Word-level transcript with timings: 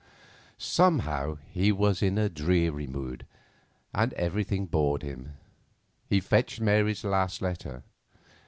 Somehow 0.57 1.37
he 1.47 1.71
was 1.71 2.01
in 2.01 2.17
a 2.17 2.27
dreary 2.27 2.87
mood, 2.87 3.23
and 3.93 4.13
everything 4.13 4.65
bored 4.65 5.03
him. 5.03 5.33
He 6.09 6.19
fetched 6.19 6.59
Mary's 6.59 7.03
last 7.03 7.39
letter. 7.39 7.83